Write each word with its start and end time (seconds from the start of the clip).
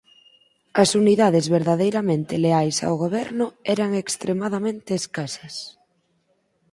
As 0.81 0.89
unidades 1.01 1.45
verdadeiramente 1.57 2.41
leais 2.45 2.77
ao 2.81 2.95
Goberno 3.03 3.47
eran 3.73 3.91
extremadamente 4.03 4.89
escasas. 5.01 5.55